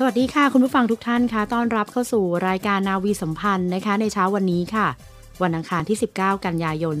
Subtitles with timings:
[0.00, 4.86] สวัสดีค่ะ คุณผู้ฟังทุกท่านค่ะต้อนรับเข้าสู่รายการนาวีสัมพันธ์นะคะ ในเช้าวันนี้ค่ะ
[5.42, 6.94] วันอังคารที่ 19 กันยายน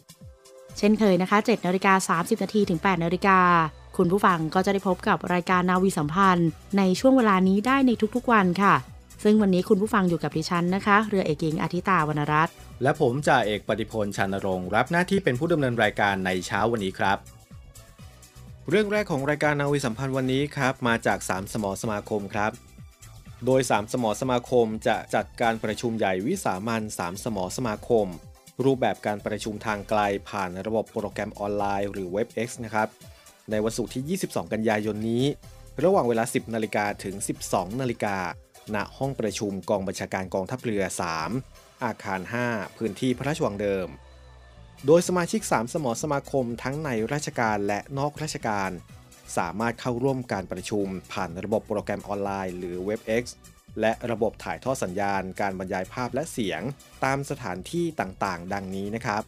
[0.00, 3.38] 2566 เช่นเคยนะคะ7นาฬิกา30 นาทีถึง8นาฬิกา
[3.96, 8.74] คุณผู้ฟังก็จะได้พบกับรายการนาวีสัมพันธ์ ในช่วงเวลานี้ได้ในทุกๆวันค่ะ
[9.24, 17.18] ซึ่งวันนี้คุณผู้ฟังอยู่กับดิฉันนะคะ เรือเอกหญิงอาทิตาวรรณรัตน์และผมจ่าเอกปฏิพลชานรงค์รับหน้าที่เป็นผู้ดำเนินรายการในเช้าวันนี้ครับ
[18.70, 22.52] เรื่องแรกของรายการนาวีสัมพันธ์วันนี้ครับมาจาก 3 สมอสมาคมครับ
[23.46, 28.06] โดย 3 สมอสมาคมจะจัดการประชุมใหญ่วิสามัน3สมอสมาคม
[28.64, 32.88] รูปแบบการประชุมทางไกลผ่านระบบโปรแกรมออนไลน์หรือ WebEx นะครับ
[33.50, 35.24] ในวันศุกร์ที่ 22 กันยายนนี้
[35.84, 37.14] ระหว่างเวลา 10 นาฬิกาถึง
[37.48, 38.16] 12 นาฬิกา
[38.74, 40.82] ณห้องประชุมกองบัญชาการกองทัพเรือ
[41.32, 42.20] 3 อาคาร
[42.50, 43.88] 5 พื้นที่พระราชวังเดิม
[44.88, 48.70] โดยสมาชิก 3 สมอสมาคมทั้งในราชการและนอกราชการ
[49.36, 53.24] สามารถเข้าร่วมการประชุม ผ่านระบบโปรแกรมออนไลน์หรือ WebEx
[53.80, 56.62] และระบบถ่ายทอดสัญญาณการบรรยายภาพและเสียง
[57.04, 59.22] ตามสถานที่ต่างๆ ดังนี้นะครับ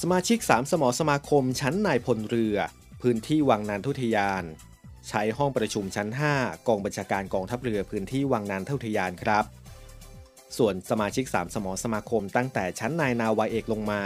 [0.00, 2.56] สมาชิก 3 สมอสมาคมชั้นนายพลเรือ
[3.02, 4.44] พื้นที่วังนานทุทยาน
[5.08, 6.08] ใช้ห้องประชุมชั้น
[6.38, 9.44] 5 กองบัญชาการกองทัพเรือพื้นที่วังนานทุทยานครับ
[10.58, 14.02] ส่วนสมาชิก 3 สมอสมาคมตั้งแต่ชั้นนายนาวาเอกลงมา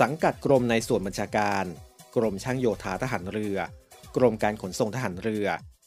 [0.00, 1.64] สังกัดกรมในส่วนบัญชาการ
[2.16, 3.58] กรมช่างโยธาทหารเรือ
[4.16, 5.46] กรมการขนส่งทหารเรือ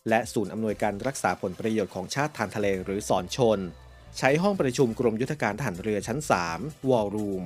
[0.09, 3.59] และศูนย์อำนวยการรักษาผลประโยชน์ของชาติทางทะเลหรือสอนชน
[4.17, 6.19] ใช้ห้องประชุมกรมยุทธการทหารเรือชั้น
[6.53, 7.43] 3 วอลรูม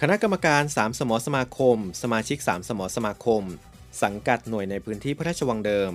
[0.00, 3.42] คณะกรรมการ 3 สมอสมาคม สมาชิก 3 สมอสมาคม
[4.02, 5.92] สังกัดหน่วยในพื้นที่พระราชวังเดิม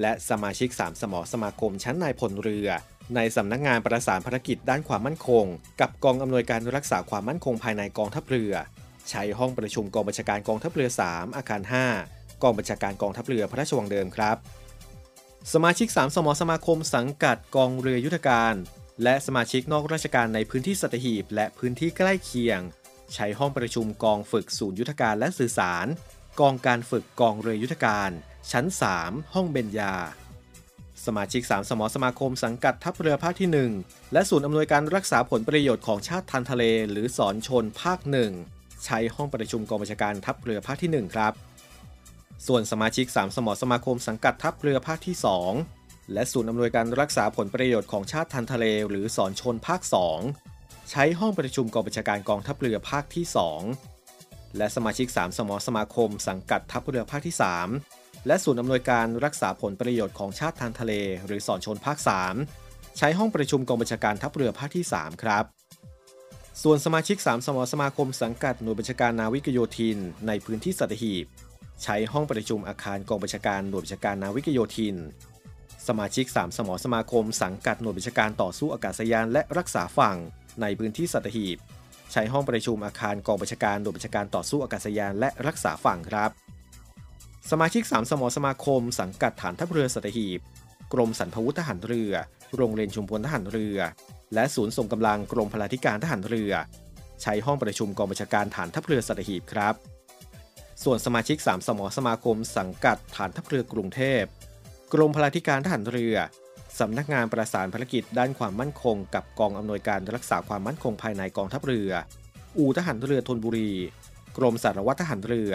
[0.00, 2.68] และสมาชิก 3 สมอสมาคมชั้นนายพลเรือ
[3.16, 5.44] ในสำนักงานประสานภารกิจด้านความมั่นคง
[5.80, 8.52] กับกองอำนวยการรักษาความมั่นคงภายในกองทัพเรือ
[9.10, 11.62] ใช้ห้องประชุมกองบัญชาการกองทัพเรือ 3 อาคาร
[12.02, 14.36] 5 กองบัญชาการกองทัพเรือพระราชวังเดิมครับ
[15.52, 18.54] สมาชิก 3 สมสมาคมสังกัดกองเรือยุทธการ
[19.02, 22.60] และสมาชิกนอกราชการในพื้นที่สัตหีบและพื้นที่ใกล้เคียง
[23.14, 25.86] ใช้ห้องประชุมกองฝึกศูนย์ยุทธการและสื่อสาร
[26.40, 28.10] กองการฝึกกองเรือยุทธการ
[28.50, 28.64] ชั้น
[28.98, 29.94] 3 ห้องเบญญา
[31.04, 33.48] สมาชิก 3 สมสมาคมสังกัดทัพเรือภาคที่
[33.80, 38.32] 1 และศูนย์อำนวยการรักษาผลประโยชน์ของชาติทางทะเล หรือสอนชนภาคหนึ่ง
[38.84, 41.32] ใช้ห้องประชุมกองบัญชาการทัพเรือภาคที่ 1 ครับ
[42.46, 45.16] ส่วนสมาชิก 3 สมอสมาคมสังกัดทัพเรือภาคที่
[45.64, 49.80] 2 และศูนย์อำนวยการรักษาผลประโยชน์ของชาติทางทะเล หรือสอนชนภาค
[50.36, 53.24] 2 ใช้ห้องประชุมกองบัญชาการกองทัพเรือภาคที่
[53.90, 57.34] 2 และสมาชิก 3 สมอสมาคม สังกัดทัพเรือภาคที่
[57.80, 60.92] 3 และศูนย์อำนวยการรักษาผลประโยชน์ของชาติทางทะเล
[61.26, 61.98] หรือสอนชนภาค
[62.48, 65.44] 3 ใช้ห้องประชุมกองบัญชาการทัพเรือภาคที่ 3 ครับ
[66.60, 71.26] ส่วนสมาชิก 3 สมอสมาคมสังกัดหน่วยบัญชาการนาวิกโยธิน ในพื้นที่สัตหีบ
[71.82, 74.96] ใช้ห้องประชุมอาคารกองบัญชาการหน่วยบัญชาการนาวิกโยธิน
[75.88, 80.16] สมาชิก 3 สมอสมาคม สังกัดหน่วยบัญชาการต่อสู้อากาศยานและรักษาฝั่ง
[80.60, 81.58] ในพื้นที่สัตหีบ
[82.12, 86.30] ใช้ห้องประชุมอาคารกองบัญชาการหน่วยบัญชาการต่อสู้อากาศยานและรักษาฝั่งครับ
[87.50, 90.40] สมาชิก 3 สมอสมาคม สังกัดฐานทัพเรือสัตหีบ
[90.92, 92.12] กรมสรรพวุธทหารเรือ
[92.56, 93.78] โรงเรียนชุมพลทหารเรือ
[94.34, 96.52] และศูนย์ส่งกำลังกรมพลาธิการทหารเรือ
[97.22, 99.74] ใช้ห้องประชุมกองบัญชาการฐานทัพเรือสัตหีบครับ
[100.84, 104.22] ส่วนสมาชิก 3 สมอสมาคม สังกัดฐานทัพเรือกรุงเทพ
[104.92, 106.16] กรมพลาธิการทหารเรือ
[106.80, 111.90] สำนักงานประสานภารกิจด้านความมั่นคง กับกองอำนวยการรักษาความมั่นคงภายในกองทัพเรือ
[112.58, 113.72] อู่ทหารเรือธนบุรี
[114.36, 115.52] กรมสารวัตรทหารเรือ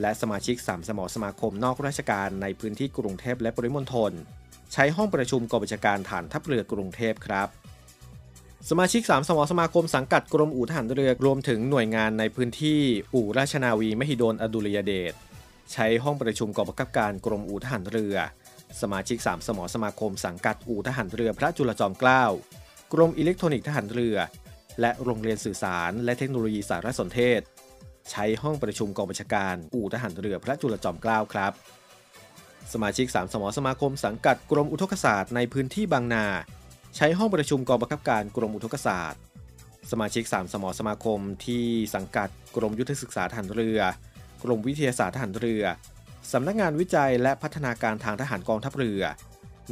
[0.00, 4.12] และสมาชิก 3 สมอสมาคมนอกราชการในพื้นที่กรุงเทพและปริมณฑล
[4.72, 7.48] ใช้ห้องประชุมกองบัญชาการฐานทัพเรือกรุงเทพครับ
[8.68, 12.80] สมาชิก 3 สมอสมาคมสังกัดกรมอู่ทหารเรือรวมถึงหน่วยงานในพื้นที่
[13.14, 15.12] อู่ราชนาวีมหิดลอดุลยเดช
[15.72, 18.16] ใช้ห้องประชุมกองบังคับการกรมอู่ทหารเรือ
[18.80, 22.24] สมาชิก 3 สมอสมาคมสังกัดอู่ทหารเรือพระจุลจอมเกล้า
[22.92, 24.16] กรมอิเล็กทรอนิกส์ทหารเรือ
[24.80, 27.40] และโรงเรียนสื่อสาร และเทคโนโลยีสารสนเทศ
[28.10, 31.52] ใช้ห้องประชุมกองบัญชาการอู่ทหารเรือพระจุลจอมเกล้าครับ
[32.72, 36.26] สมาชิก 3 สมอสมาคมสังกัดกรมอุทกศาสตร์ในพื้นที่บางนา
[36.96, 39.20] ใช้ห้องประชุมกองบังคับการกรมอุทกศาสตร์
[39.90, 41.64] สมาชิก 3 สมอสมาคมที่
[41.94, 43.80] สังกัดกรมยุทธศึกษาทหารเรือ
[44.42, 45.62] กรมวิทยาศาสตร์ทหารเรือ
[46.32, 49.02] สำนักงานวิจัยและพัฒนาการทางทหารกองทัพเรือ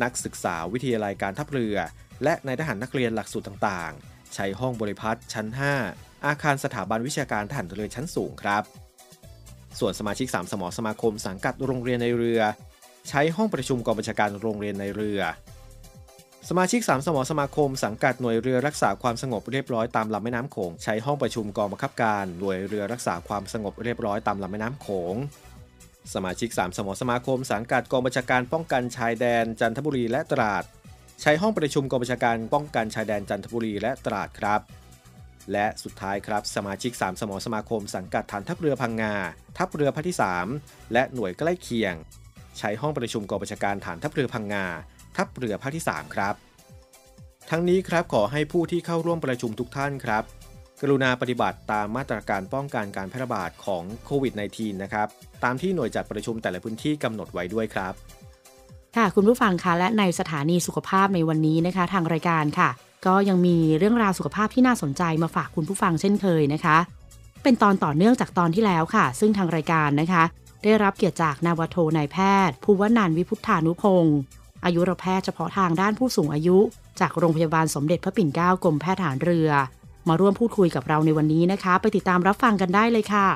[0.02, 1.76] นักศึกษาวิทยาลัยการทัพเรือ
[2.24, 5.46] และนายทหารนักเรียนหลักสูตรต่างๆ ใช้ห้องบริพัตรชั้น
[5.86, 8.62] 5 อาคารสถาบันวิชาการทหารเรือชั้นสูงครับ
[9.78, 12.40] ส่วนสมาชิก 3 สมอสมาคมสังกัดโรงเรียนในเรือ
[13.08, 15.20] ใช้ห้องประชุมกองบัญชาการโรงเรียนในเรือ
[16.46, 25.14] สมาชิก 3 สมอสมาคมสังกัดหน่วยเรือรักษาความสงบเรียบร้อยตามลำแม่น้ำโขงใช้ห้องประชุมกองบังคับการหน่วยเรือรักษาความสงบเรียบร้อยตามลำแม่น้ำโขง
[26.14, 30.64] สมาชิก 3 สมอสมาคมสังกัดกองบัญชาการป้องกันชายแดนจันทบุรีและตราด
[31.22, 34.60] ใช้ห้องประชุมกองบัญชาการป้องกันชายแดนจันทบุรีและตราดครับ
[35.52, 39.14] และสุดท้ายครับสมาชิก 3 สมอสมาคมสังกัดฐานทัพเรือพังงา
[39.58, 40.16] ทัพเรือภาคที่
[40.54, 41.94] 3 และหน่วยใกล้เคียง
[42.58, 44.66] ใช้ห้องประชุมกองบัญชาการฐานทัพเรือพังงา
[45.16, 46.34] ทัพเรือภาคที่ 3 ครับ
[47.50, 50.22] ทั้งนี้ครับขอให้ผู้ที่เข้าร่วมประชุมทุกท่านครับ
[50.80, 55.08] กรุณาปฏิบัติตามมาตรการป้องกันการแพร่ระบาดของโควิด -19 นะครับ
[55.44, 57.92] ตามที่หน่วยจัดประชุมแต่ละพื้นที่กำหนดไว้ด้วยครับ
[58.96, 62.70] ค่ะคุณผู้ฟังคะและในสถานีสุขภาพในวันนี้นะคะ ทางรายการค่ะ
[63.06, 66.78] ก็ยังมีเรื่องราวสุขภาพที่น่าสนใจมาฝากคุณผู้ฟังเช่นเคยนะคะ
[67.42, 70.24] เป็นตอนต่อเนื่องจากตอนที่แล้วค่ะ ซึ่งทางรายการนะคะ
[70.64, 72.16] ได้รับเกียรติจากนาวโทนายแพ
[72.48, 74.18] ทย์ ภูวนันวิพุทธานุพงศ์
[74.64, 76.58] อายุรแพทย์เฉพาะทางด้านผู้สูงอายุ
[77.00, 79.50] จากโรงพยาบาลสมเด็จพระปิ่นเกล้ากรมแพทย์ฐานเรือ
[80.08, 83.26] มาร่วมพูดคุยกับเราในวันนี้นะคะ ไปติดตามรับฟังกันได้เลยค่ะ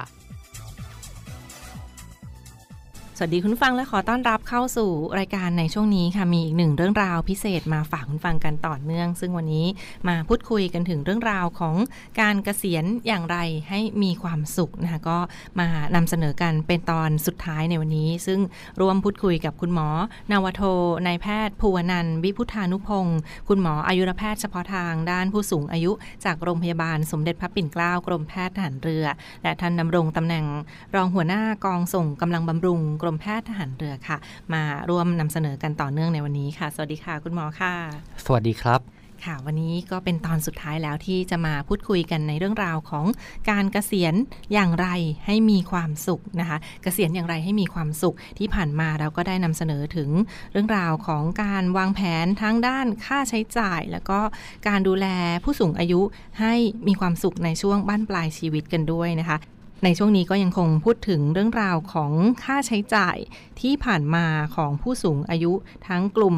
[3.25, 9.67] วัสดีคุณฟังและขอต้อนรับเข้าสู่รายการในช่วงนี้ค่ะมีอีกหนึ่งเรื่องราวพิเศษมาฝากคุณฟังกันต่อเนื่อง ซึ่งวันนี้
[10.09, 11.75] มาพูดคุยกันถึงเรื่องราวของ
[12.21, 13.37] การเกษียณอย่างไร
[13.69, 15.19] ให้มีความสุขนะคะก็
[15.61, 18.41] มานำเสนอกันเป็นตอนสุดท้ายในวันนี้ ซึ่ง
[18.81, 19.89] ร่วมพูดคุยกับคุณหมอ
[20.33, 20.63] นาวโท
[21.07, 23.19] นายแพทย์ภูวนันวิพุทธานุพงศ์
[23.49, 25.93] คุณหมออายุรแพทย์เฉพาะทางด้านผู้สูงอายุ
[26.25, 29.05] จากโรงพยาบาลสมเด็จพระปิ่นเกล้ากรมแพทย์ทหารเรือ
[29.43, 30.45] และท่านดำรงตำแหน่ง
[30.95, 34.17] รองหัวหน้ากองส่งกำลังบำรุงกรมแพทย์ทหารเรือค่ะ
[34.55, 37.75] มาร่วมนำเสนอกันต่อเนื่องในวันนี้ค่ะ สวัสดีค่ะ คุณหมอค่ะ
[38.25, 38.81] สวัสดีครับ
[39.25, 43.07] ค่ะวันนี้ก็เป็นตอนสุดท้ายแล้วที่จะมาพูดคุยกันในเรื่องราวของ
[43.51, 44.15] การเกษียณ
[44.53, 44.89] อย่างไร
[45.27, 50.11] ให้มีความสุขนะคะ เกษียณอย่างไรให้มีความสุขที่ผ่านมาเราก็ได้นำเสนอถึง
[50.53, 54.19] เรื่องราวของการวางแผนทั้งด้านค่าใช้จ่าย แล้วก็
[54.69, 55.07] การดูแล
[55.45, 56.01] ผู้สูงอายุ
[56.41, 56.55] ให้
[56.89, 59.39] มีความสุขในช่วงบ้านปลายชีวิตกันด้วยนะคะ
[59.85, 62.13] ในช่วงนี้ก็ยังคงพูดถึงเรื่องราวของ
[62.43, 63.17] ค่าใช้จ่าย
[63.61, 64.27] ที่ผ่านมา
[64.57, 65.53] ของผู้สูงอายุ
[65.89, 66.37] ทั้งกลุ่ม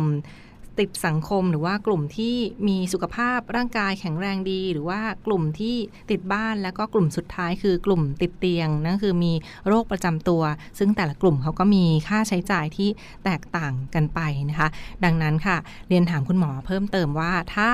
[0.79, 2.37] ติดสังคมหรือว่ากลุ่มที่
[2.69, 5.76] มีสุขภาพร่างกายแข็งแรงดี หรือว่ากลุ่มที่
[6.11, 9.32] ติดบ้านแล้วก็กลุ่มสุดท้ายคือกลุ่มติดเตียงนั่นคือมี
[9.69, 10.43] โรคประจำตัว
[10.79, 12.88] ซึ่งแต่ละกลุ่มเขาก็มีค่าใช้จ่ายที่
[13.25, 14.69] แตกต่างกันไปนะคะ
[15.05, 15.56] ดังนั้นค่ะ
[15.88, 17.69] เรียนถามคุณหมอเพิ่มเติมว่าถ้า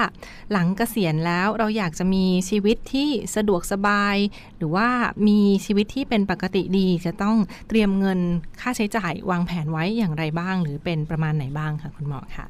[0.52, 4.17] หลังเกษียณแล้วเราอยากจะมีชีวิตที่สะดวกสบาย
[4.58, 4.88] หรือว่า
[5.29, 7.37] มีชีวิตที่เป็นปกติดีจะต้อง
[7.69, 8.20] เตรียมเงิน
[8.61, 12.47] ค่าใช้จ่ายวางแผนไว้อย่างไรบ้าง หรือเป็นประมาณไหนบ้างค่ะคุณหมอค่ะ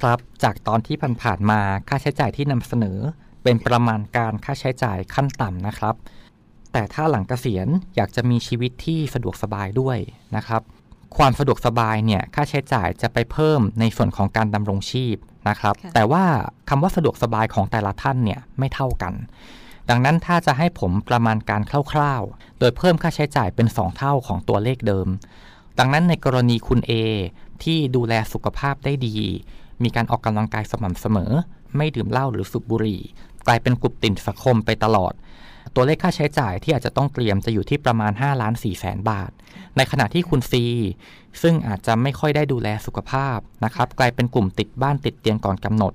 [0.00, 2.98] ครับ จากตอนที่ผ่านๆมาค่าใช้จ่ายที่นำเสนอ
[3.42, 5.94] เป็นประมาณการค่าใช้จ่ายขั้นต่ำนะครับ
[6.72, 9.98] แต่ถ้าหลังเกษียณอยากจะมีชีวิตที่สะดวกสบายด้วย
[10.36, 10.62] นะครับ
[11.16, 15.16] ความสะดวกสบายเนี่ยค่าใช้จ่ายจะไปเพิ่มในส่วนของการดำรงชีพ
[15.48, 16.24] นะครับค่ะแต่ว่า
[16.68, 19.14] คำว่าสะดวกสบายของแต่ละท่านเนี่ยไม่เท่ากัน
[19.90, 21.62] ดังนั้นถ้าจะให้ผมประมาณการ
[21.92, 25.08] คร่าวๆ โดยเพิ่มค่าใช้จ่ายเป็น 2 เท่าของตัวเลขเดิม
[25.78, 26.92] ดังนั้นในกรณีคุณ A
[27.62, 29.16] ที่ดูแลสุขภาพได้ดี
[29.82, 31.32] มีการออกกำลังกายสม่ำเสมอ
[31.76, 33.00] ไม่ดื่มเหล้าหรือสูบบุหรี่
[33.46, 35.12] กลายเป็นกลุ่มติดสังคมไปตลอด
[35.74, 39.30] ตัวเลขค่าใช้จ่ายที่อาจจะต้องเตรียมจะอยู่ที่ประมาณ5ล้าน4แสนบาท
[39.76, 40.64] ในขณะที่คุณซี
[41.42, 45.92] ซึ่งอาจจะไม่ค่อยได้ดูแลสุขภาพนะครับ กลายเป็นกลุ่มติดบ้านติดเตียงก่อนกำหนด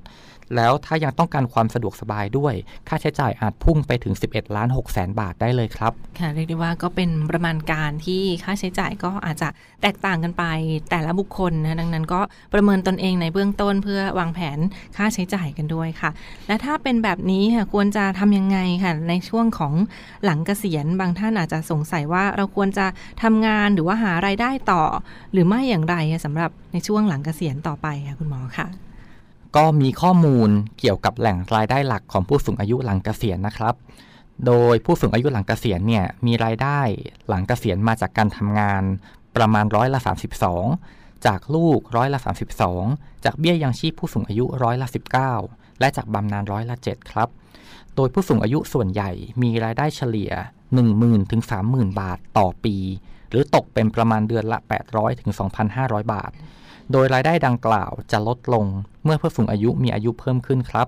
[0.57, 2.53] แล้วถ้ายังต้องการความสะดวกสบายด้วย
[2.87, 9.49] ค่าใช้จ่ายอาจพุ่งไปถึง 11 ล้าน6แสนบาทได้เลยครับ ค่ะ เรียกได้ว่าก็เป็นประมาณการที่ค่าใช้จ่ายก็อาจจะ
[9.81, 10.43] แตกต่างกันไป
[10.89, 12.21] แต่ละบุคคลนะดังนั้นก็
[12.53, 14.59] ประเมินตนเองในเบื้องต้นเพื่อวางแผน
[14.97, 16.09] ค่าใช้จ่ายกันด้วยค่ะ
[16.47, 19.73] และถ้าเป็นแบบนี้ค่ะควรจะทำยังไงค่ะ ในช่วงของ
[20.25, 22.85] หลังเกษียณบางท่านอาจจะสงสัยว่าเราควรจะ
[23.23, 24.83] ทำงานหรือว่าหารายได้ต่อ
[25.31, 25.95] หรือไม่อย่างไร
[26.25, 28.67] สำหรับในช่วงหลังเกษียณต่อไปค่ะคุณหมอค่ะ
[29.55, 33.75] ก็มีข้อมูลเกี่ยวกับแหล่งรายได้หลักของผู้สูงอายุหลังเกษียณนะครับ
[34.45, 36.79] โดยผู้สูงอายุหลังเกษียณเนี่ยมีรายได้
[37.27, 38.83] หลังเกษียณมาจากการทำงาน
[39.35, 39.99] ประมาณร้อยละ
[40.63, 42.19] 32 จากลูกร้อยละ
[42.71, 44.87] 32 จากเบี้ยยังชีพผู้สูงอายุร้อยละ
[45.33, 47.29] 19 และจากบำนาญร้อยละ 7 ครับ
[47.95, 50.31] โดยผู้สูงอายุส่วนใหญ่มีรายได้เฉลี่ย
[50.81, 52.75] 10,000ถึง30,000 บาทต่อปี
[53.29, 55.31] หรือตกเป็นประมาณเดือนละ 800ถึง
[55.71, 56.31] 2,500 บาท
[56.91, 58.65] โดยรายได้ดังกล่าวจะลดลง
[59.03, 60.87] เมื่อผู้สูงอายุมีอายุเพิ่มขึ้นครับ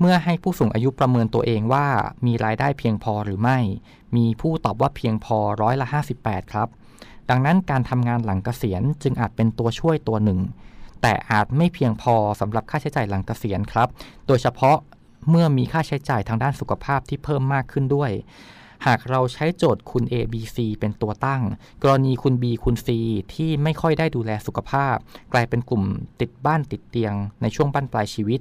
[0.00, 1.86] เมื่อให้ผู้สูงอายุประเมินตัวเองว่า
[2.26, 3.58] มีรายได้เพียงพอหรือไม่
[4.16, 5.86] มีผู้ตอบว่าเพียงพอร้อยละ
[6.20, 6.68] 58 ครับ
[7.30, 10.40] ดังนั้นการทำงานหลังเกษียณจึงอาจเป็นตัวช่วยตัวหนึ่ง
[11.02, 13.88] แต่อาจไม่เพียงพอสำหรับค่าใช้จ่ายหลังเกษียณครับ
[14.26, 14.76] โดยเฉพาะ
[15.30, 18.10] เมื่อมีค่าใช้จ่ายทางด้านสุขภาพที่เพิ่มมากขึ้นด้วย
[18.86, 21.42] หากเราใช้โจทย์คุณ A B C เป็นตัวตั้ง
[21.82, 22.88] กรณีคุณ B คุณ C
[23.34, 24.96] ที่ไม่ค่อยได้ดูแลสุขภาพ
[25.32, 25.82] กลายเป็นกลุ่ม
[26.20, 28.40] ติดบ้านติดเตียง ในช่วงบั้นปลายชีวิต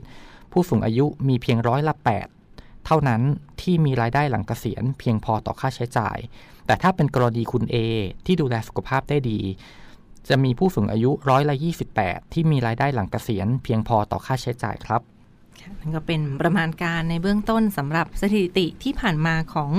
[0.51, 1.93] ผู้สูงอายุมีเพียงร้อยละ
[2.39, 3.21] 8 เท่านั้น
[3.61, 6.17] ที่มีรายได้หลังเกษียณเพียงพอต่อค่าใช้จ่าย
[6.65, 7.75] แต่ถ้าเป็นกรณีคุณ A
[8.25, 9.39] ที่ดูแลสุขภาพได้ดี
[10.29, 11.55] จะมีผู้สูงอายุร้อยละ
[11.95, 15.01] 28 ที่มีรายได้หลังเกษียณเพียงพอต่อค่าใช้จ่ายครับ
[15.79, 19.71] นั่นก็เป็นประมาณการในเบื้องต้นสำหรับสถิติที่ผ่านมาของ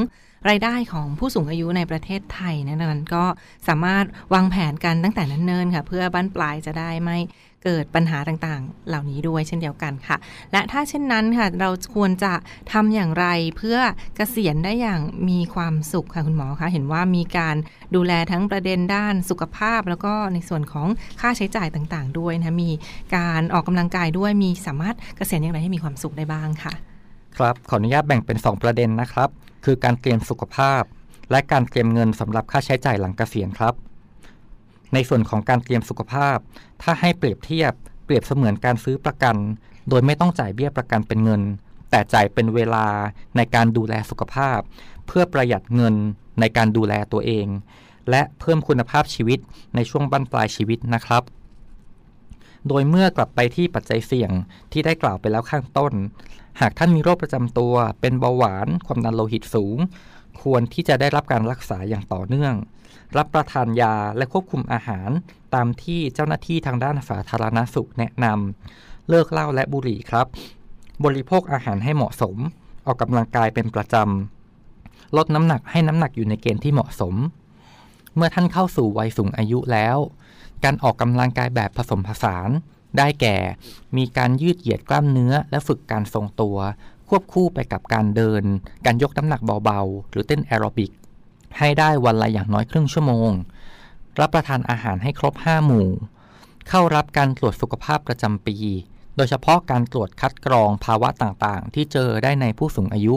[0.48, 3.24] รายได้ของผู้สูงอายุในประเทศไทยนั้นก็
[3.68, 7.18] สามารถวางแผนกันตั้งแต่นั้นเนิ่นค่ะ เพื่อบ้านปลายจะได้ไม่
[7.64, 10.16] เกิดปัญหาต่างๆ เหล่านี้ด้วยเช่นเดียวกันค่ะ
[10.52, 12.32] และถ้าเช่นนั้นค่ะเราควรจะ
[12.72, 13.26] ทำอย่างไร
[13.56, 13.78] เพื่อ
[14.16, 17.56] เกษียณได้อย่างมีความสุขค่ะคุณหมอคะเห็นว่ามีการ
[17.94, 20.88] ดูแลทั้งประเด็นด้านสุขภาพ แล้วก็ในส่วนของ
[21.20, 22.70] ค่าใช้จ่ายต่างๆ ด้วยนะมี
[23.16, 26.72] การออกกำลังกายด้วยมีสามารถเกษียณอย่างไรให้มีความสุขได้บ้างค่ะ
[27.38, 29.30] ครับขออนุญาตแบ่งเป็น 2 ประเด็นนะครับ
[29.66, 30.82] คือการเตรียมสุขภาพ
[31.30, 33.74] และการเตรียมเงินสำหรับค่าใช้จ่ายหลังเกษียณครับ
[34.94, 36.36] ในส่วนของการเตรียมสุขภาพ
[36.82, 37.72] ถ้าให้เปรียบเทียบ
[38.04, 39.36] เปรียบเสมือนการซื้อประกัน
[39.88, 41.42] โดยไม่ต้องจ่ายเบี้ยประกันเป็นเงิน
[41.90, 42.86] แต่จ่ายเป็นเวลา
[43.36, 44.58] ในการดูแลสุขภาพ
[45.06, 45.94] เพื่อประหยัดเงิน
[46.40, 47.46] ในการดูแลตัวเอง
[48.10, 49.38] และเพิ่มคุณภาพชีวิต
[49.74, 51.22] ในช่วงบั้นปลายชีวิตนะครับ
[52.68, 54.30] โดยเมื่อกลับไปที่ปัจจัยเสี่ยง
[54.72, 55.92] ที่ได้กล่าวไปแล้วข้างต้น
[56.60, 59.78] หากท่านมีโรคประจำตัว เป็นเบาหวาน ความดันโลหิตสูง
[60.40, 62.54] ควรที่จะได้รับการรักษาอย่างต่อเนื่อง
[63.16, 65.10] รับประทานยาและควบคุมอาหาร
[65.54, 70.26] ตามที่เจ้าหน้าที่ทางด้านสาธารณสุขแนะนำ เลิกเหล้าและบุหรี่ครับ
[71.04, 72.36] บริโภคอาหารให้เหมาะสม
[72.86, 77.14] ออกกำลังกายเป็นประจำ ลดน้ำหนักให้น้ำหนักอยู่ในเกณฑ์ที่เหมาะสม
[78.16, 79.98] เมื่อท่านเข้าสู่วัยสูงอายุแล้ว
[80.64, 82.50] การออกกำลังกายแบบผสมผสาน
[82.98, 83.36] ได้แก่
[83.96, 86.56] มีการยืดเหยียดกล้ามเนื้อ และฝึกการทรงตัว
[87.08, 88.42] ควบคู่ไปกับการเดิน
[88.86, 90.92] การยกน้ำหนักเบาๆ หรือเต้นแอโรบิก
[91.58, 93.30] ให้ได้วันละอย่างน้อยครึ่งชั่วโมง
[94.20, 95.88] รับประทานอาหารให้ครบ 5 หมู่
[96.68, 98.56] เข้ารับการตรวจสุขภาพประจำปี
[99.16, 103.16] โดยเฉพาะการตรวจคัดกรองภาวะต่างๆ ที่เจอได้ในผู้สูงอายุ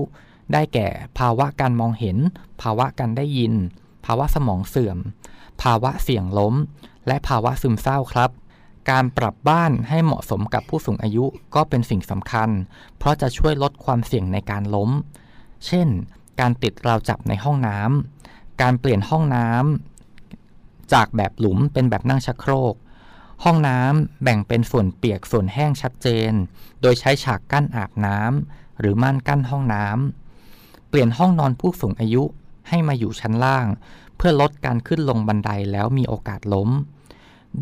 [0.53, 0.87] ได้แก่
[1.19, 2.17] ภาวะการมองเห็น
[2.61, 3.53] ภาวะการได้ยิน
[4.05, 4.97] ภาวะสมองเสื่อม
[5.61, 6.55] ภาวะเสี่ยงล้ม
[7.07, 8.29] และภาวะซึมเศร้าครับ
[8.89, 12.49] การปรับบ้านให้เหมาะสมกับผู้สูงอายุก็เป็นสิ่งสำคัญ
[12.97, 14.89] เพราะจะช่วยลดความเสี่ยงในการล้ม
[15.65, 15.87] เช่น
[16.39, 22.75] การติดราวจับในห้องน้ำ การเปลี่ยนห้องน้ำจากแบบหลุมเป็นแบบนั่งชักโครก
[23.43, 26.31] ห้องน้ำแบ่งเป็นส่วนเปียกส่วนแห้งชัดเจน
[26.81, 32.23] โดยใช้ฉากกั้นอาบน้ำหรือม่านกั้นห้องน้ำ เปลี่ยนห้องนอนผู้สูงอายุ
[32.69, 33.67] ให้มาอยู่ชั้นล่าง
[34.17, 36.69] เพื่อลดการขึ้นลงบันไดแล้วมีโอกาสล้ม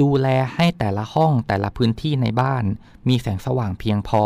[0.02, 2.64] ดูแลให้แต่ละห้องแต่ละพื้นที่ในบ้าน
[3.08, 4.24] มีแสงสว่างเพียงพอ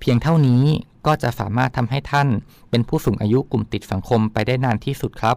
[0.00, 0.64] เพียงเท่านี้
[1.06, 2.28] ก็จะสามารถทำให้ท่าน
[2.70, 5.36] เป็นผู้สูงอายุกลุ่มติดสังคมไปได้นานที่สุดครับ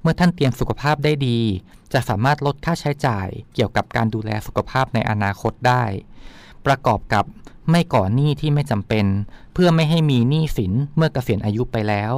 [0.00, 1.38] เมื่อท่านเตรียมสุขภาพได้ดี
[1.92, 5.84] จะสามารถลดค่าใช้จ่ายเกี่ยวกับการดูแลสุขภาพในอนาคตได้
[6.66, 7.24] ประกอบกับ
[7.70, 9.06] ไม่ก่อหนี้ที่ไม่จำเป็น
[9.54, 12.12] เพื่อไม่ให้มีหนี้สินเมื่อเกษียณอายุไปแล้ว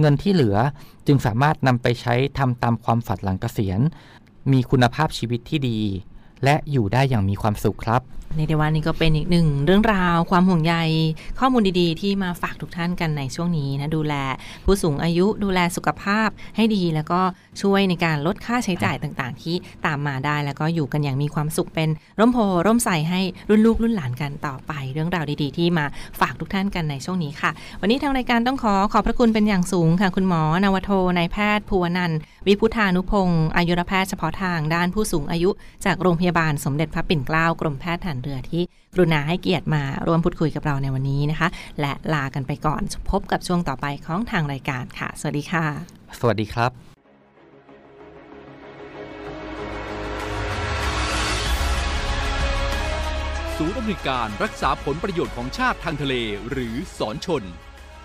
[0.00, 0.56] เงินที่เหลือ
[1.06, 3.80] จึงสามารถนำไปใช้ทำตามความฝันหลังเกษียณ
[4.52, 5.78] มีคุณภาพชีวิตที่ดี
[6.44, 8.02] และอยู่ได้อย่างมีความสุขครับ
[8.36, 10.74] ในเดวันนี้ก็เป็นอีกหนึ่งเรื่องราวความห่วงใย
[11.40, 14.14] ข้อมูลดีๆ ที่มาฝากทุกท่านกันในช่วงนี้นะดูแล
[14.64, 17.20] ผู้สูงอายุดูแลสุขภาพให้ดี แล้วก็
[17.62, 21.88] ช่วยในการลดค่าใช้จ่ายต่างๆ ที่ตามมาได้ แล้วก็อยู่กันอย่างมีความสุขเป็น
[22.18, 25.84] ร่มโพร่มใสให้รุ่นลูกรุ่นหลานกันต่อไป เรื่องราวดีๆ ที่มา
[26.20, 27.50] ฝากทุกท่านกันในช่วงนี้ค่ะ
[27.80, 35.50] วันนี้ทางรายการต้องขอขอบพระคุณเป็นอย่างสูงค่ะ คุณหมอนวโทนายแพทย์ภูวนันท์ วิพุธานุพงศ์อายุรแพทย์เฉพาะทางด้านผู้สูงอายุ
[35.84, 38.62] จากโรงพยาบาลสมเด็จพระปิ่นเกล้ากรมแพทย์ทหารเรือที่
[38.94, 41.48] กรุณาให้เกียรติมาร่วมพูดคุยกับเราในวันนี้นะคะ
[41.80, 45.64] และลากันไปก่อนพบกับช่วงต่อไปของทางรายการค่ะ สวัสดีค่ะ
[46.20, 46.70] สวัสดีครับ
[53.56, 56.14] ศูนย์อำนวยการรักษาผลประโยชน์ของชาติทางทะเล
[56.50, 57.42] หรือสอนชน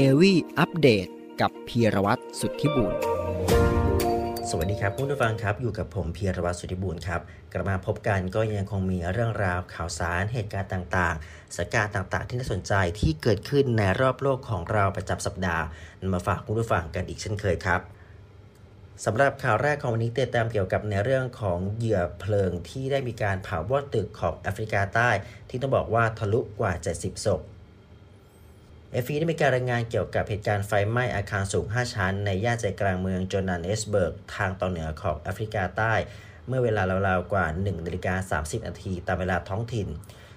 [0.00, 1.06] เนวี่อัปเดต
[1.40, 2.94] กับพีรวัตรสุทธิบุญ
[4.48, 7.20] สวัสดีครับผู้ฟังครับ อยู่กับผมพีรวัตรสุทธิบุญครับ
[7.52, 15.64] กลับมาพบกันก็ยังคงมีเรื่องราวข่าวสารเหตุการณ์ต่างๆสถานการณ์ต่างๆ ที่น่าสนใจที่เกิดขึ้นในรอบโลกของเราประจำสัปดาห์
[16.00, 17.80] นำมาฝากคุณผู้ฟังกันอีกเช่นเคยครับ
[19.04, 25.10] สำหรับข่าวแรกของวันนี้เติมเกี่ยวกับในเรื่องของเหยื่อเพลิงที่ได้มีการเผาวอดตึกของแอฟริกาใต้
[25.50, 27.42] ที่ต้องบอกว่าทะลุกว่า 70ศพ
[28.92, 35.94] เอฟีได้มีการรายงานเกี่ยวกับเหตุการณ์ไฟไหม้อาคารสูง 5 ชั้น ในย่านใจกลางเมืองโจนาเนสเบิร์ก ทางตอนเหนือของแอฟริกาใต้
[36.48, 39.88] เมื่อเวลาราวๆกว่า1นาฬิกา30 นาทีตามเวลาท้องถิ่น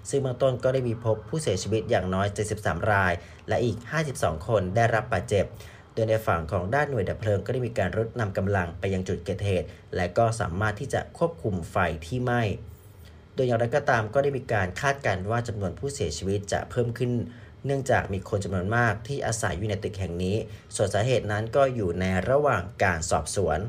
[0.09, 2.27] ซึ่งเบื้องต้นก็ได้มีพบผู้เสียชีวิตอย่างน้อย
[2.57, 3.13] 73 ราย
[3.47, 3.77] และอีก
[4.11, 5.45] 52 คนได้รับบาดเจ็บ
[5.93, 12.41] โดยในฝั่งของด้านหน่วยดับเพลิงก็ได้มีการรุดนำกำลังไปยังจุดเกิดเหตุ และก็สามารถที่จะควบคุมไฟที่ไหม้
[13.35, 17.11] โดยอย่างไรก็ตามก็ได้มีการคาดการณ์ว่าจำนวนผู้เสียชีวิตจะเพิ่มขึ้น
[17.65, 20.37] เนื่องจากมีคนจำนวนมากที่อาศัยอยู่ในตึกแห่งนี้
[20.75, 23.59] ส่วนสาเหตุนั้นก็อยู่ในระหว่างการสอบสวน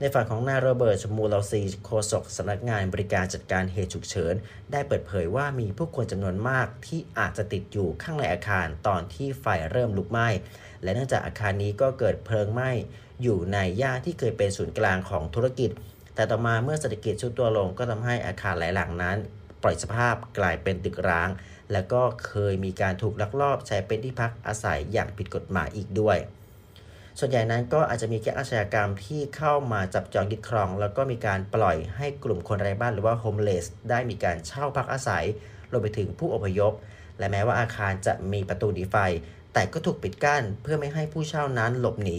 [0.00, 4.34] ในฝั่งของนายโรเบิร์ตมูลาซีโฆษกสำนักงานบริการจัดการเหตุฉุกเฉิน
[4.72, 10.28] ได้เปิดเผยว่ามีผู้คนจำนวนมากที่อาจจะติดอยู่ข้างในอาคารตอนที่ไฟเริ่มลุกไหม้
[10.82, 12.70] และเนื่องจากอาคารนี้ก็เกิดเพลิงไหม้
[13.22, 15.70] อยู่ในย่านที่เคยเป็นศูนย์กลางของธุรกิจ
[16.14, 19.16] แต่ต่อมาเมื่อเศรษฐกิจชุดตัวลงก็ทำให้อาคารหลายหลังนั้น
[19.62, 21.28] ปล่อยสภาพกลายเป็นตึกร้าง
[21.72, 26.18] และก็เคยมีการถูกลักลอบใช้เป็นที่พักอาศัยอย่างผิดกฎหมายอีกด้วย
[27.18, 35.24] ส่วนใหญ่นั้นก็อาจจะมีแค่อาชญากรรมที่เข้ามาจับจองยึดครอง แล้วก็มีการปล่อยให้กลุ่มคนไร้บ้านหรือว่าโฮมเลสได้มีการเช่าพักอาศัย
[35.70, 36.72] รวมไปถึงผู้อพยพ
[37.18, 38.96] และแม้ว่าอาคารจะมีประตูหนีไฟ
[39.52, 42.18] แต่ก็ถูกปิดกั้นเพื่อไม่ให้ผู้เช่านั้นหลบหนี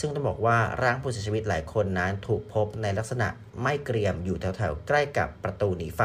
[0.00, 3.28] ซึ่งต้องบอกว่าร่างผู้เสียชีวิตหลายคนนั้นถูกพบในลักษณะ
[3.62, 6.02] ไม่เกรียมอยู่แถวๆใกล้กับประตูหนีไฟ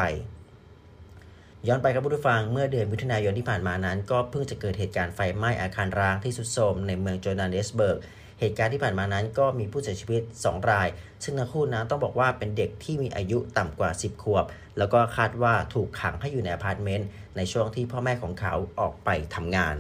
[1.68, 7.98] ย้อนไปครับผู้ฟังเมื่อเดือนมิถุนายนที่ผ่านมานั้น ก็เพิ่งจะเกิดเหตุการณ์ไฟไหม้อาคารร้างที่สุดโทรมในเมืองโจนาเนสเบิร์ก
[8.40, 10.88] เหตุการณ์ที่ผ่านมานั้นก็มีผู้เสียชีวิต 2 ราย
[11.24, 14.46] ซึ่งทั้งคู่นั้นต้องบอกว่าเป็นเด็กที่มีอายุต่ำกว่า 10 ขวบ
[14.78, 19.76] แล้วก็คาดว่าถูกขังให้อยู่ในอพาร์ตเมนต์ในช่วงที่พ่อแม่ของเขาออกไปทำงาน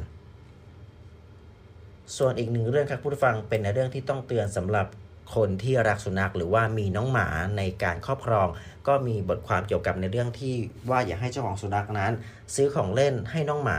[2.17, 4.87] ส่วนอีกหนึ่งเรื่องครับผู้ฟังเป็นในเรื่องที่ต้องเตือนสำหรับ
[5.35, 8.47] คนที่รักสุนัขหรือว่ามีน้องหมาในการครอบครอง
[8.87, 10.55] ก็มีบทความเกี่ยวกับในเรื่องที่
[10.89, 12.11] ว่าอย่าให้เจ้าของสุนัขนั้น
[12.55, 13.77] ซื้อของเล่นให้น้องหมา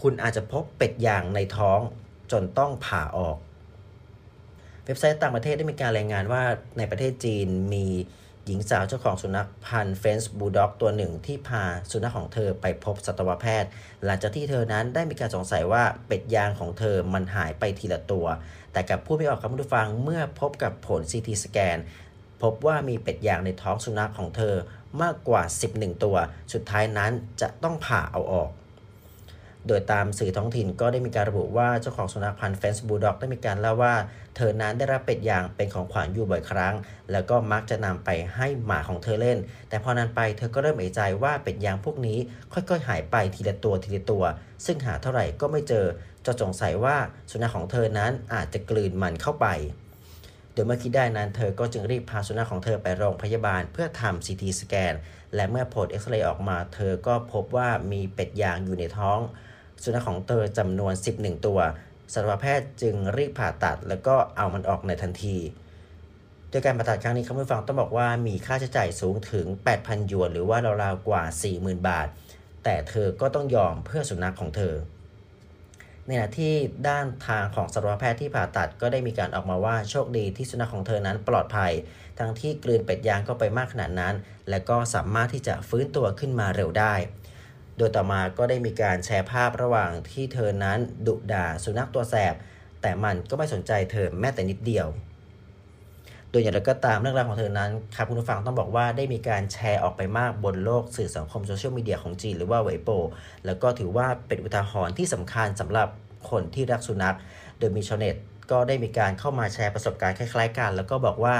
[0.00, 1.80] คุณอาจจะพบเป็ดยางในท้อง
[2.32, 3.36] จนต้องผ่าออก
[4.84, 6.42] เว็บไซต์ต่างประเทศได้มีการรายงานว่า
[6.78, 7.86] ในประเทศจีนมี
[8.46, 13.70] หญิงสาวเจ้าของสุนัขพันธุ์เฟนส์บูลด็อกตัวหนึ่งที่พาสุนัขของเธอไปพบสัตวแพทย์
[14.04, 18.26] หลังจากที่เธอนั้นได้มีการสงสัยว่าเป็ดยางของเธอมันหายไปทีละตัว
[18.72, 21.76] แต่กับผู้ไม่ออกคำผู้ฟังเมื่อพบกับผล CT สแกน
[22.42, 24.54] พบว่ามีเป็ดยางในท้องสุนัขของเธอ
[25.02, 26.16] มากกว่า 11 ตัว
[26.52, 28.50] สุดท้ายนั้นจะต้องผ่าเอาออก
[29.68, 33.94] โดยตามสื่อท้องถิ่นก็ได้มีการระบุว่าเจ้าของสุนัขพันธุ์เฟนส์บูลด็อกได้มีการเล่าว่า
[34.36, 36.74] เธอนั้นได้รับเป็ดยางเป็นของขวัญอยู่บ่อยครั้ง
[37.12, 42.18] แล้วก็มักจะนำไปให้หมาของเธอเล่น แต่พอนานไปเธอก็เริ่มเอะใจว่าเป็ดยางพวกนี้
[42.52, 44.24] ค่อยๆ หายไปทีละตัวทีละตัว
[44.64, 45.86] ซึ่งหาเท่าไหร่ก็ไม่เจอ
[46.26, 46.96] จะสงสัยว่า
[47.30, 49.46] สุนัขของเธอนั้นอาจจะกลืนมันเข้าไป
[50.52, 54.94] โดยเมื่อคิดได้นั้นเธอก็จึงรีบพาสุนัขของเธอไปโรงพยาบาลเพื่อทำ CT สแกน
[55.34, 59.20] และเมื่อผลเอ็กซเรย์ออกมา เธอก็พบว่ามีเป็ดยางอยู่ในท้อง
[59.82, 61.60] สุนัขของเธอจำนวน 11 ตัว
[62.12, 65.36] สัตวแพทย์จึงรีบผ่าตัด แล้วก็เอามันออกในทันที
[66.50, 71.22] โดยการผ่าตัดครั้งนี้คุณผู้ฟังต้องบอกว่ามีค่าใช้จ่ายสูงถึง 8,000 หยวน หรือว่าราวๆกว่า
[71.54, 72.08] 40,000 บาท
[72.64, 74.74] แต่เธอก็ต้องยอมเพื่อสุนัขของเธอ
[76.06, 76.54] ในขณะที่
[76.88, 81.72] ด้านทางของสัตวแพทย์ที่ผ่าตัดก็ได้มีการออกมาว่าโชคดีที่สุนัขของเธอนั้นปลอดภัย
[82.18, 84.14] ทั้งที่กลืนเป็ดยางเข้าไปมากขนาดนั้น
[84.50, 86.94] และก็สามารถที่จะฟื้นตัวขึ้นมาเร็วได้
[87.80, 92.34] โดยต่อมาก็ได้มีการแชร์ภาพระหว่างที่เธอนั้นดุด่าสุนัขตัวแสบ
[92.82, 94.86] แต่มันก็ไม่สนใจเธอแม้แต่นิดเดียว
[96.30, 102.90] โดยอย่างไรก็ตามเรื่องราวของเธอนั้นครับคุณผู้ฟังต้องบอกว่าได้มีการแชร์ออกไปมากบนโลกสื่อสังคมโซเชียลมีเดียของจีนหรือว่าเวโป
[103.46, 105.88] แล้วก็ถือว่าเป็นอุทาหรณ์ที่สำคัญสำหรับ
[106.30, 107.16] คนที่รักสุนัข
[107.58, 108.16] โดยมีชาวเน็ต
[108.50, 111.36] ก็ได้มีการเข้ามาแชร์ประสบการณ์คล้ายๆกัน แล้วก็บอกว่า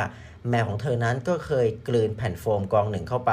[0.49, 3.33] แมวของเธอนั้นก็เคยกลืนแผ่นโฟมกองหนึ่งเข้าไป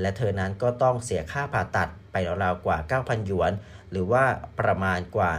[0.00, 3.52] และเธอนั้นก็ต้องเสียค่าผ่าตัดไปราวๆกว่า 9,000 หยวน
[3.90, 4.24] หรือว่า
[4.60, 5.32] ประมาณกว่า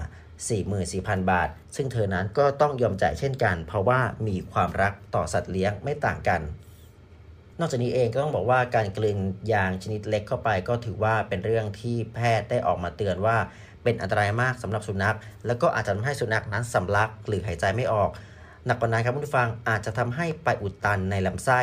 [0.61, 6.41] 44,000 บาท ซึ่งเธอนั้นก็ต้องยอมจ่ายเช่นกัน เพราะว่ามีความรักต่อสัตว์เลี้ยงไม่ต่างกัน
[7.59, 9.17] นอกจากนี้เองก็ต้องบอกว่าการกลืน
[9.53, 13.37] ยางชนิดเล็กเข้าไปก็ถือว่าเป็นเรื่องที่แพทย์ได้ออกมาเตือนว่า
[13.83, 18.09] เป็นอันตรายมากสำหรับสุนัข แล้วก็อาจจะทำให้สุนัขนั้นสำลักหรือหายใจไม่ออก
[18.65, 21.61] หนักกว่านั้นครับผู้ฟังอาจจะทำให้ไปอุดตันในลำไส้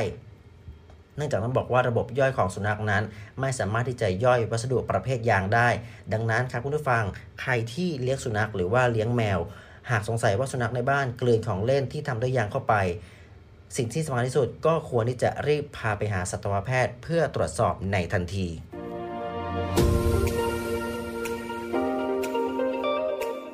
[1.19, 3.03] เนื่องจากต้องบอกว่าระบบย่อยของสุนัขนั้น
[3.41, 5.69] ไม่สามารถที่จะย่อยวัสดุประเภทยางได้
[6.13, 7.05] ดังนั้นครับคุณผู้ฟัง
[7.41, 9.39] ใครที่เลี้ยงสุนัขหรือว่าเลี้ยงแมว
[9.91, 12.75] หากสงสัยว่าสุนัขในบ้านกลืนของเล่นที่ทำด้วยยางเข้าไป
[13.77, 18.47] สิ่งที่สำคัญที่สุดก็ควรที่จะรีบพาไปหาสัตวแพทย์ เพื่อตรวจสอบในทันที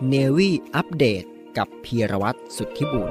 [0.08, 1.24] เนวี่อัปเดต
[1.58, 3.10] กับพีรวัตรสุทธิบุญ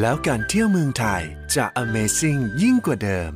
[0.00, 1.22] แล้วการเที่ยวเมืองไทย
[1.56, 3.32] จะ Amazing ยิ่งกว่าเดิม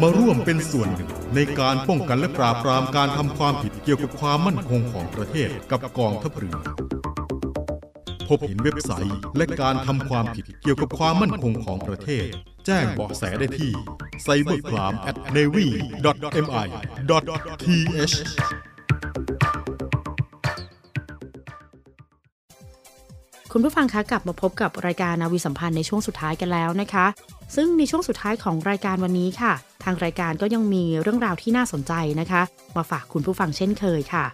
[0.00, 6.58] มาร่วมเป็นส่วนหนึ่งในการป้องกันและปราบปรามการทำความผิดเกี่ยวกับความมั่นคงของประเทศกับกองทัพเรือ
[8.28, 12.26] พบเห็นเว็บไซต์และการทำความผิดเกี่ยวกับความมั่นคงของประเทศ
[12.66, 13.72] แจ้งเบาะแสได้ที่
[14.24, 14.96] cybercrime
[23.56, 27.06] คุณผู้ฟังคะกลับมาพบกับรายการนาวีสัมพันธ์ในช่วงสุดท้ายกันแล้วนะคะ
[27.56, 29.52] ซึ่งในช่วงสุดท้ายของรายการวันนี้ค่ะ
[29.84, 32.42] ทางรายการก็ยังมีเรื่องราวที่น่าสนใจนะคะ
[32.76, 34.24] มาฝากคุณผู้ฟังเช่นเคยค่ะ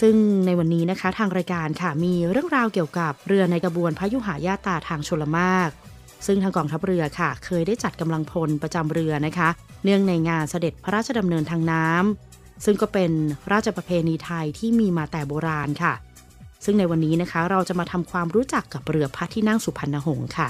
[0.00, 0.14] ซึ่ง
[0.46, 5.70] ในวันนี้นะคะทางรายการค่ะมีเรื่องราวเกี่ยวกับเรือในกระบวนพระยุหายาตาทางชลมาก
[6.26, 9.48] ซึ่งทางกองทัพเรือค่ะ เคยได้จัดกำลังพลประจำเรือนะคะ
[9.84, 13.12] เนื่องในงานเสด็จพระราชดำเนินทางน้ำซึ่งก็เป็น
[13.52, 15.94] ราชประเพณีไทยที่มีมาแต่โบราณค่ะ
[16.64, 20.48] ซึ่งในวันนี้นะคะเราจะมาทำความรู้จักกับเรือพระที่นั่งสุพรรณหงษ์ค่ะ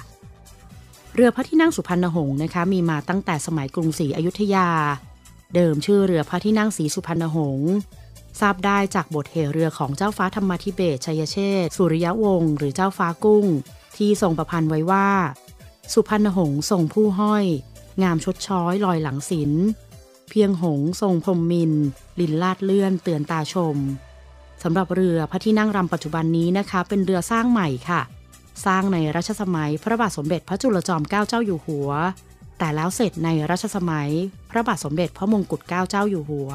[1.15, 4.69] เรือพระที่นั่งสุพรรณหงษ์นะคะ มีมาตั้งแต่สมัยกรุงศรีอยุธยา
[5.55, 7.73] เดิมชื่อเรือพระที่นั่งศรีสุพรรณหงษ์
[8.41, 13.47] ทราบได้จากบทเหเรือของเจ้าฟ้าธรรมธิเบศชัยเชษสุริยวงศ์หรือเจ้าฟ้ากุ้ง
[13.97, 15.09] ที่ทรงประพันธ์ไว้ว่า
[15.93, 17.45] สุพรรณหงษ์ทรงผู้ห้อย
[18.03, 19.53] งามชดช้อยลอยหลังศิล
[20.31, 21.73] เพียงหงษ์ทรงพรมมิน
[22.21, 23.77] ลินลาดเลื่อนเตือนตาชม
[24.65, 28.01] สำหรับเรือพระที่นั่งรำปัจจุบันนี้นะคะ เป็นเรือสร้างใหม่ค่ะ
[28.67, 31.91] สร้างในรัชสมัยพระบาทสมเด็จพระจุลจอมเกล้าเจ้าอยู่หัว
[32.59, 34.11] แต่แล้วเสร็จในรัชสมัย
[34.51, 36.51] พระบาทสมเด็จพระมงกุฎเกล้าเจ้าอยู่หัว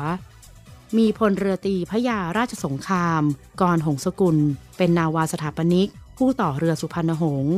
[0.98, 3.22] มีพลเรือตีพระยาราชสงคราม
[3.62, 4.38] กรหงสกุล
[4.78, 7.58] เป็นนาวาสถาปนิก ผู้ต่อเรือสุพรรณหงษ์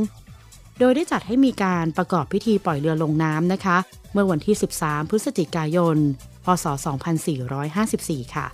[0.80, 3.78] โดยได้จัดให้มีการประกอบพิธีปล่อยเรือลงน้ำนะคะ
[4.14, 5.98] เมื่อวันที่ 13 พฤศจิกายน
[6.46, 6.66] พศ
[7.50, 8.48] 2454 ค่ะ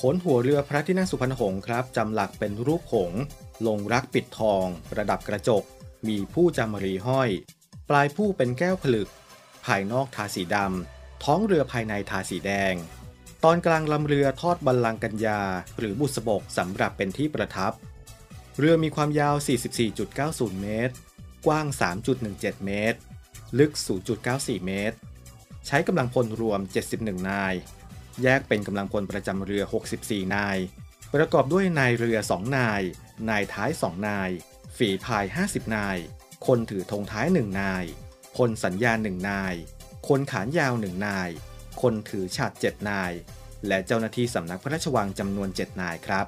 [0.00, 3.20] ขนหัวเรือพระที่นั่งสุพรรณหงษ์ครับจำหลักเป็นรูปหงส์
[3.66, 5.62] ลงรักปิดทอง ประดับกระจก
[6.08, 7.30] มีผู้จำรีห้อย
[7.88, 9.08] ปลายผู้เป็นแก้วผลึก
[9.66, 12.74] ภายนอกทาสีดำท้องเรือภายในทาสีแดง
[13.44, 15.40] ตอนกลางลำเรือทอดบัลลังกัญญา
[15.78, 17.72] หรือบุษบกสำหรับเป็นที่ประทับ
[18.58, 19.34] เรือมีความยาว
[19.98, 20.94] 44.90 เมตร
[21.46, 21.66] กว้าง
[22.16, 22.98] 3.17 เมตร
[23.58, 23.72] ลึก
[24.18, 24.96] 0.94 เมตร
[25.66, 27.54] ใช้กำลังพลรวม 71 นาย
[28.22, 29.62] แยกเป็นกำลังพลประจำเรือ
[29.98, 30.58] 64 นาย
[31.14, 32.82] ประกอบด้วยนายเรือ 2 นาย
[33.30, 34.30] นายท้าย 2 นาย
[34.76, 35.96] ฝีพาย 50 นาย
[36.46, 37.84] คนถือธงท้าย 1 นาย
[38.38, 39.54] คนสัญญาณ1นาย
[40.08, 41.28] คนขานยาว 1 นาย
[41.80, 43.12] คนถือฉาด 7 นาย
[43.68, 46.26] และเจ้าหน้าที่สำนักพระราชวังจำนวน 7 นายครับ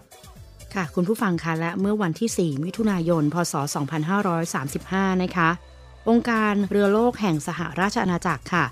[0.74, 3.54] ค่ะคุณผู้ฟังคะและเมื่อวันที่ 4 มิถุนายน พศ
[4.38, 5.50] 2535 นะคะ
[6.08, 8.64] องค์การเรือโลกแห่งสหราชอาณาจักรค่ะ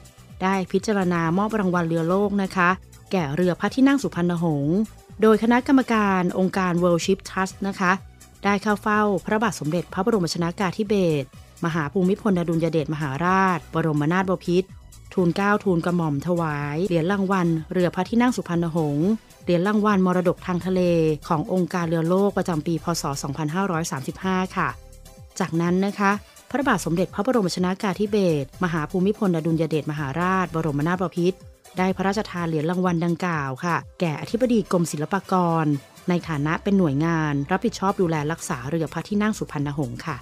[0.43, 2.71] ได้พิจารณามอบรางวัลเรือโลกนะคะ
[3.15, 4.79] แก่เรือพระที่นั่งสุพรรณหงษ์
[5.23, 7.93] โดยคณะกรรมการองค์การ World Ship Trust นะคะ
[8.45, 11.29] ได้เข้าเฝ้าพระบาทสมเด็จพระบรมชนากาธิเบศร
[11.65, 14.69] มหาภูมิพลอดุลยเดชมหาราช บรมนาถบพิตร
[15.15, 19.09] ทูลเกล้าทูลกระหม่อมถวาย เหรียญรางวัล เรือพระที่นั่งสุพรรณหงษ์
[19.45, 20.81] เหรียญรางวัลมรดกทางทะเล
[21.29, 23.05] ขององค์การเรือโลกประจำปี พศ
[23.81, 24.69] 2535 ค่ะ
[25.41, 26.13] จากนั้นนะคะ
[26.51, 31.39] พระบาทสมเด็จพระบรมชนากาธิเบศร มหาภูมิพลอดุลยเดชมหาราช บรมนาถบพิตร
[31.79, 35.35] ได้พระราชทานเหรียญรางวัลดังกล่าวค่ะ แก่อธิบดีกรมศิลปาก
[35.65, 35.67] ร
[36.09, 40.17] ในฐานะเป็นหน่วยงาน รับผิดชอบดูแลรักษาเรือพระที่นั่งสุพรรณหงษ์ค่ะ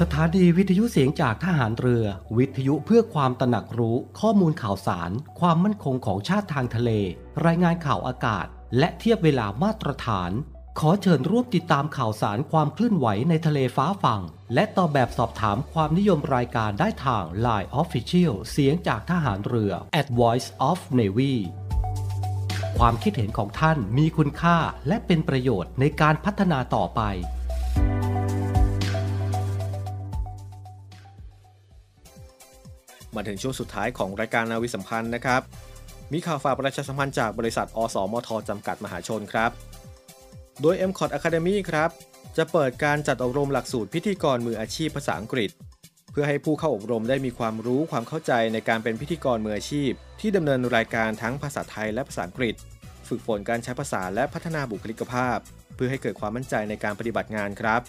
[0.00, 2.04] สถานีวิทยุเสียงจากทหารเรือ
[2.38, 6.90] วิทยุเพื่อความตระหนักรู้ข้อมูลข่าวสาร ความมั่นคงของชาติทางทะเล
[7.46, 8.46] รายงานข่าวอากาศ
[8.78, 10.30] และเทียบเวลามาตรฐาน
[10.80, 14.22] ขอเชิญร่วมติดตามข่าวสารความเคลื่อนไหวในทะเลฟ้าฝั่ง
[14.54, 21.34] และตอบแบบสอบถามความนิยมรายการได้ทาง Line Official เสียงจากทหารเรือ at Voice of Navy
[22.78, 24.56] ความคิดเห็นของท่านมีคุณค่า
[24.88, 27.00] และเป็นประโยชน์ในการพัฒนาต่อไป
[33.14, 35.42] มาถึงช่วงสุดท้ายของรายการนาวิสัมพันธ์นะครับ
[36.12, 39.52] มีข่าวฝากประชาสัมพันธ์จากบริษัท อสมทจำกัดมหาชนครับ
[40.62, 41.90] โดย m c o t Academy ครับ
[42.36, 45.50] จะเปิดการจัดอบรมหลักสูตรพิธีกรมืออาชีพภาษาอังกฤษ
[46.10, 49.90] เพื่อให้ผู้เข้าอบรมได้มีความรู้ความเข้าใจในการเป็นพิธีกรมืออาชีพ
[50.20, 52.54] ที่ดำเนินรายการทั้งภาษาไทยและภาษาอังกฤษ
[53.08, 55.38] ฝึกฝนการใช้ภาษาและพัฒนาบุคลิกภาพ
[55.74, 57.80] เพื่อให้เกิดความมั่นใจในการปฏิบัติงานครับ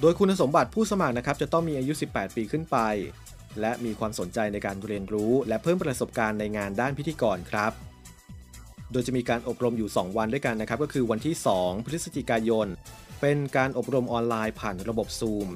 [0.00, 2.78] โดยคุณสมบัติผู้สมัครนะครับจะต้องมีอายุ 18 ปีขึ้นไป
[3.60, 7.72] และมีความสนใจในการเรียนรู้ และเพิ่มประสบการณ์ในงานด้านพิธีกรครับ
[8.94, 12.66] โดยจะมีการอบรมอยู่ 2 วันด้วยกันนะครับ ก็คือวันที่ 2 พฤศจิกายน
[13.20, 15.48] เป็นการอบรมออนไลน์ผ่านระบบ Zoom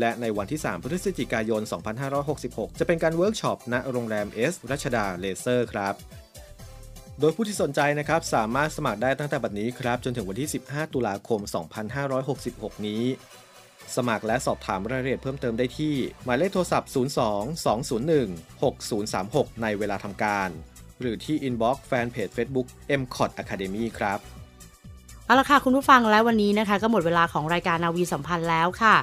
[0.00, 1.62] และในวันที่ 3 พฤศจิกายน
[2.20, 5.94] 2566 จะเป็นการเวิร์กช็อปณโรงแรม S รัชดาเลเชอร์ครับ
[7.20, 11.40] โดยผู้ที่สนใจนะครับ สามารถสมัครได้ตั้งแต่บัดนี้ครับ จนถึงวันที่ 15 ตุลาคม
[12.08, 13.02] 2566 นี้
[13.96, 16.96] สมัครและสอบถามรายละเอียดเพิ่มเติมได้ที่ หมายเลขโทรศัพท์ 02
[17.90, 20.50] 201 6036 ในเวลาทำการ
[21.02, 22.66] หรือที่ inbox แฟนเพจ Facebook
[23.00, 24.18] m c o t Academy ครับ
[25.26, 28.96] เอาละค่ะคุณผู้ฟังและวันนี้นะคะก็หมดเวลาของรายการนาวีสัมพันธ์แล้วค่ะ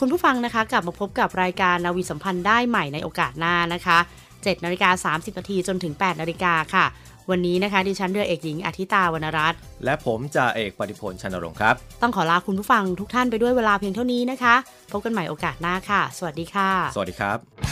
[0.00, 3.98] คุณผู้ฟังนะคะกลับมาพบกับรายการนาวีสัมพันธ์ได้ใหม่ในโอกาสหน้านะคะ
[4.32, 6.84] 7นาฬิกา30นาทีจนถึง8นาฬิกาค่ะ
[7.30, 14.54] วันนี้นะคะดิฉันเรือเอกหญิงอาทิตาวรรณรัตน์และผมจ่าเอกปฏิพลชันรงค์ครับ ต้องขอลาคุณผู้ฟังทุกท่านไปด้วยเวลาเพียงเท่านี้นะคะ
[14.92, 17.67] พบกันใหม่โอกาสหน้าค่ะ สวัสดีค่ะ สวัสดีครับ